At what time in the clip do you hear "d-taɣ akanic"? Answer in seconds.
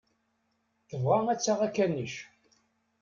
1.39-2.15